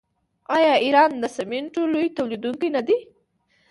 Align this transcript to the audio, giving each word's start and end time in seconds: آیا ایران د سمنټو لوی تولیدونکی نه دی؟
آیا 0.55 0.73
ایران 0.85 1.11
د 1.19 1.23
سمنټو 1.35 1.81
لوی 1.93 2.07
تولیدونکی 2.17 2.69
نه 2.75 2.81
دی؟ 2.87 2.97